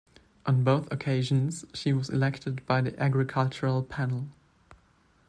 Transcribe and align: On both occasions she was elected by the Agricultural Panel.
On 0.47 0.63
both 0.63 0.91
occasions 0.91 1.63
she 1.75 1.93
was 1.93 2.09
elected 2.09 2.65
by 2.65 2.81
the 2.81 2.99
Agricultural 2.99 3.83
Panel. 3.83 4.29